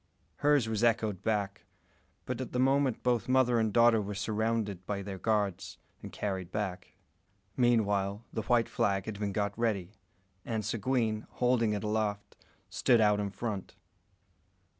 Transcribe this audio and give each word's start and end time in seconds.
Hers 0.37 0.67
was 0.67 0.83
echoed 0.83 1.21
back; 1.21 1.65
but 2.25 2.41
at 2.41 2.53
the 2.53 2.59
moment 2.59 3.03
both 3.03 3.29
mother 3.29 3.59
and 3.59 3.71
daughter 3.71 4.01
were 4.01 4.15
surrounded 4.15 4.83
by 4.87 5.03
their 5.03 5.19
guards, 5.19 5.77
and 6.01 6.11
carried 6.11 6.51
back. 6.51 6.93
Meanwhile, 7.55 8.25
the 8.33 8.41
white 8.41 8.67
flag 8.67 9.05
had 9.05 9.19
been 9.19 9.31
got 9.31 9.53
ready, 9.55 9.91
and 10.43 10.65
Seguin, 10.65 11.27
holding 11.33 11.73
it 11.73 11.83
aloft, 11.83 12.35
stood 12.67 12.99
out 12.99 13.19
in 13.19 13.29
front. 13.29 13.75